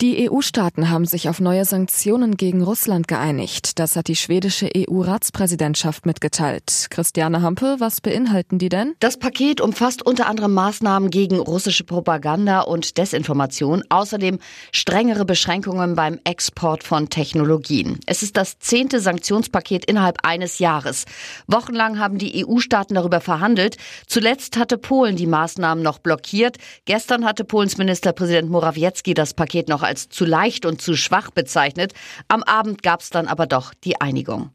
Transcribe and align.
Die 0.00 0.30
EU-Staaten 0.30 0.90
haben 0.90 1.06
sich 1.06 1.28
auf 1.28 1.40
neue 1.40 1.64
Sanktionen 1.64 2.36
gegen 2.36 2.62
Russland 2.62 3.08
geeinigt. 3.08 3.80
Das 3.80 3.96
hat 3.96 4.06
die 4.06 4.14
schwedische 4.14 4.70
EU-Ratspräsidentschaft 4.72 6.06
mitgeteilt. 6.06 6.86
Christiane 6.90 7.42
Hampe, 7.42 7.74
was 7.80 8.00
beinhalten 8.00 8.60
die 8.60 8.68
denn? 8.68 8.94
Das 9.00 9.18
Paket 9.18 9.60
umfasst 9.60 10.06
unter 10.06 10.28
anderem 10.28 10.54
Maßnahmen 10.54 11.10
gegen 11.10 11.40
russische 11.40 11.82
Propaganda 11.82 12.60
und 12.60 12.96
Desinformation, 12.96 13.82
außerdem 13.88 14.38
strengere 14.70 15.24
Beschränkungen 15.24 15.96
beim 15.96 16.20
Export 16.22 16.84
von 16.84 17.08
Technologien. 17.08 17.98
Es 18.06 18.22
ist 18.22 18.36
das 18.36 18.60
zehnte 18.60 19.00
Sanktionspaket 19.00 19.84
innerhalb 19.84 20.18
eines 20.24 20.60
Jahres. 20.60 21.06
Wochenlang 21.48 21.98
haben 21.98 22.18
die 22.18 22.46
EU-Staaten 22.46 22.94
darüber 22.94 23.20
verhandelt. 23.20 23.78
Zuletzt 24.06 24.58
hatte 24.58 24.78
Polen 24.78 25.16
die 25.16 25.26
Maßnahmen 25.26 25.82
noch 25.82 25.98
blockiert. 25.98 26.56
Gestern 26.84 27.24
hatte 27.24 27.42
Polens 27.42 27.78
Ministerpräsident 27.78 28.48
Morawiecki 28.48 29.12
das 29.12 29.34
Paket 29.34 29.68
noch 29.68 29.87
als 29.88 30.08
zu 30.08 30.24
leicht 30.24 30.66
und 30.66 30.80
zu 30.80 30.94
schwach 30.94 31.30
bezeichnet. 31.30 31.94
Am 32.28 32.42
Abend 32.44 32.82
gab 32.82 33.00
es 33.00 33.10
dann 33.10 33.26
aber 33.26 33.46
doch 33.46 33.74
die 33.74 34.00
Einigung. 34.00 34.52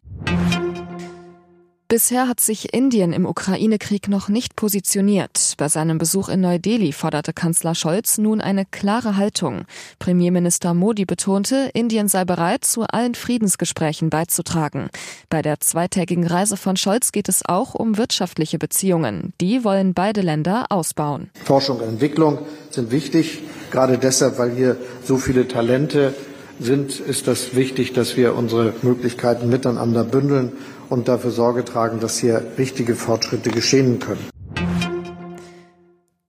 Bisher 1.93 2.27
hat 2.27 2.39
sich 2.39 2.73
Indien 2.73 3.13
im 3.13 3.27
Ukraine-Krieg 3.27 4.07
noch 4.07 4.27
nicht 4.27 4.55
positioniert. 4.55 5.53
Bei 5.57 5.69
seinem 5.69 5.99
Besuch 5.99 6.27
in 6.27 6.41
Neu-Delhi 6.41 6.91
forderte 6.91 7.33
Kanzler 7.33 7.75
Scholz 7.75 8.17
nun 8.17 8.41
eine 8.41 8.65
klare 8.65 9.15
Haltung. 9.15 9.65
Premierminister 9.99 10.73
Modi 10.73 11.05
betonte, 11.05 11.69
Indien 11.75 12.07
sei 12.07 12.25
bereit, 12.25 12.65
zu 12.65 12.81
allen 12.81 13.13
Friedensgesprächen 13.13 14.09
beizutragen. 14.09 14.89
Bei 15.29 15.43
der 15.43 15.59
zweitägigen 15.59 16.25
Reise 16.25 16.57
von 16.57 16.77
Scholz 16.77 17.11
geht 17.11 17.29
es 17.29 17.45
auch 17.45 17.75
um 17.75 17.95
wirtschaftliche 17.95 18.57
Beziehungen. 18.57 19.33
Die 19.39 19.63
wollen 19.63 19.93
beide 19.93 20.21
Länder 20.21 20.65
ausbauen. 20.69 21.29
Forschung 21.43 21.77
und 21.77 21.89
Entwicklung 21.89 22.39
sind 22.71 22.89
wichtig. 22.89 23.43
Gerade 23.69 23.99
deshalb, 23.99 24.39
weil 24.39 24.49
hier 24.55 24.77
so 25.03 25.17
viele 25.17 25.47
Talente 25.47 26.15
sind, 26.59 26.99
ist 26.99 27.27
das 27.27 27.55
wichtig, 27.55 27.93
dass 27.93 28.17
wir 28.17 28.35
unsere 28.35 28.73
Möglichkeiten 28.81 29.49
miteinander 29.49 30.03
bündeln 30.03 30.53
und 30.89 31.07
dafür 31.07 31.31
Sorge 31.31 31.65
tragen, 31.65 31.99
dass 31.99 32.19
hier 32.19 32.43
richtige 32.57 32.95
Fortschritte 32.95 33.49
geschehen 33.49 33.99
können. 33.99 34.29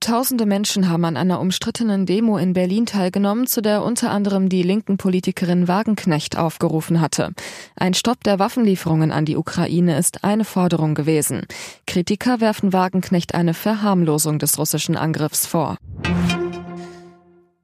Tausende 0.05 0.45
Menschen 0.45 0.87
haben 0.87 1.03
an 1.05 1.17
einer 1.17 1.39
umstrittenen 1.39 2.05
Demo 2.05 2.37
in 2.37 2.53
Berlin 2.53 2.85
teilgenommen, 2.85 3.47
zu 3.47 3.59
der 3.63 3.81
unter 3.81 4.11
anderem 4.11 4.49
die 4.49 4.61
linken 4.61 4.97
Politikerin 4.97 5.67
Wagenknecht 5.67 6.37
aufgerufen 6.37 7.01
hatte. 7.01 7.31
Ein 7.75 7.95
Stopp 7.95 8.23
der 8.23 8.37
Waffenlieferungen 8.37 9.11
an 9.11 9.25
die 9.25 9.35
Ukraine 9.35 9.97
ist 9.97 10.23
eine 10.23 10.45
Forderung 10.45 10.93
gewesen. 10.93 11.47
Kritiker 11.87 12.39
werfen 12.39 12.71
Wagenknecht 12.71 13.33
eine 13.33 13.55
Verharmlosung 13.55 14.37
des 14.37 14.59
russischen 14.59 14.95
Angriffs 14.95 15.47
vor. 15.47 15.77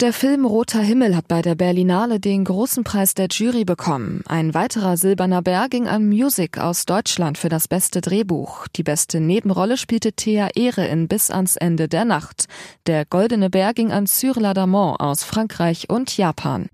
Der 0.02 0.14
Film 0.14 0.46
Roter 0.46 0.80
Himmel 0.80 1.16
hat 1.16 1.28
bei 1.28 1.44
der 1.44 1.54
Berlinale 1.54 2.20
den 2.20 2.44
großen 2.44 2.84
Preis 2.84 3.14
der 3.14 3.28
Jury 3.30 3.66
bekommen. 3.66 4.24
Ein 4.26 4.56
weiterer 4.56 4.98
silberner 4.98 5.44
Bär 5.44 5.68
ging 5.70 5.88
an 5.88 6.08
Music 6.08 6.58
aus 6.58 6.88
Deutschland 6.88 7.38
für 7.38 7.50
das 7.50 7.68
beste 7.68 8.02
Drehbuch. 8.02 8.68
Die 8.70 8.82
beste 8.82 9.20
Nebenrolle 9.20 9.78
spielte 9.78 10.14
Thea 10.14 10.50
Ehre 10.56 10.88
in 10.88 11.08
Bis 11.08 11.30
ans 11.30 11.56
Ende 11.56 11.88
der 11.88 12.06
Nacht. 12.06 12.46
Der 12.88 13.06
goldene 13.06 13.52
Bär 13.52 13.76
ging 13.76 13.92
an 13.92 14.08
Cyril 14.08 14.42
Ladamont 14.42 15.00
aus 15.00 15.24
Frankreich 15.24 15.88
und 15.88 16.18
Japan. 16.18 16.68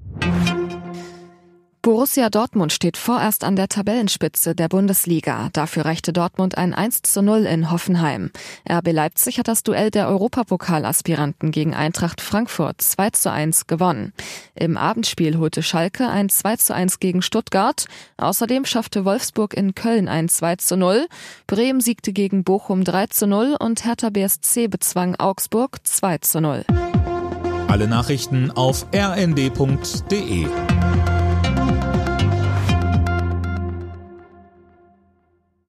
Borussia 1.88 2.30
Dortmund 2.30 2.74
steht 2.74 2.98
vorerst 2.98 3.46
an 3.46 3.56
der 3.56 3.70
Tabellenspitze 3.70 4.54
der 4.56 4.68
Bundesliga. 4.68 5.48
Dafür 5.54 5.86
reichte 5.86 6.12
Dortmund 6.12 6.58
ein 6.58 6.74
1 6.74 7.04
zu 7.04 7.22
0 7.22 7.46
in 7.46 7.72
Hoffenheim. 7.72 8.30
RB 8.70 8.92
Leipzig 8.92 9.40
hat 9.40 9.48
das 9.48 9.64
Duell 9.64 9.90
der 9.90 10.10
Europapokalaspiranten 10.10 11.52
gegen 11.52 11.74
Eintracht 11.74 12.20
Frankfurt 12.20 12.82
2 12.82 13.12
zu 13.12 13.32
1 13.32 13.68
gewonnen. 13.68 14.12
Im 14.54 14.76
Abendspiel 14.76 15.38
holte 15.38 15.64
Schalke 15.64 16.10
ein 16.10 16.28
2 16.28 16.58
zu 16.58 16.76
1 16.76 17.00
gegen 17.00 17.22
Stuttgart. 17.22 17.86
Außerdem 18.18 18.66
schaffte 18.66 19.06
Wolfsburg 19.06 19.54
in 19.54 19.74
Köln 19.74 20.10
ein 20.10 20.28
2 20.28 20.58
zu 20.58 20.76
0. 20.76 21.08
Bremen 21.48 21.80
siegte 21.80 22.12
gegen 22.12 22.44
Bochum 22.44 22.84
3 22.84 23.08
zu 23.08 23.28
0 23.28 23.56
und 23.58 23.86
Hertha 23.86 24.10
BSC 24.10 24.68
bezwang 24.68 25.16
Augsburg 25.16 25.78
2 25.84 26.18
zu 26.18 26.42
0. 26.42 26.66
Alle 27.70 27.88
Nachrichten 27.88 28.52
auf 28.52 28.86
rnd.de 28.94 30.48